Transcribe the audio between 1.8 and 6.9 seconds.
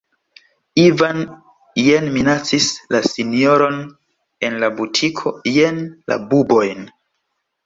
jen minacis la sinjoron en la butiko, jen la bubojn.